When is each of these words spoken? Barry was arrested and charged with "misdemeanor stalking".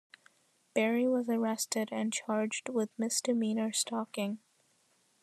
Barry 0.73 1.07
was 1.07 1.29
arrested 1.29 1.89
and 1.91 2.11
charged 2.11 2.69
with 2.69 2.89
"misdemeanor 2.97 3.71
stalking". 3.71 4.39